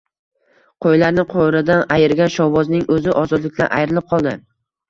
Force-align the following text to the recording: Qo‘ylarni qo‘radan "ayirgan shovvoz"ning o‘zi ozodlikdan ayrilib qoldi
Qo‘ylarni 0.85 1.25
qo‘radan 1.33 1.83
"ayirgan 1.97 2.33
shovvoz"ning 2.39 2.89
o‘zi 2.97 3.15
ozodlikdan 3.25 3.73
ayrilib 3.81 4.09
qoldi 4.17 4.35